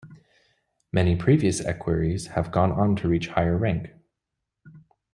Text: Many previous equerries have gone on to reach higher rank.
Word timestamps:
Many 0.91 1.15
previous 1.15 1.63
equerries 1.63 2.25
have 2.33 2.51
gone 2.51 2.71
on 2.71 2.95
to 2.95 3.07
reach 3.07 3.27
higher 3.27 3.55
rank. 3.55 3.89